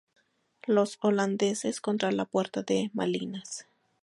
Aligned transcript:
Los 0.65 0.97
holandeses 1.03 1.79
contra 1.79 2.11
la 2.11 2.25
puerta 2.25 2.63
de 2.63 2.89
Malinas. 2.95 3.67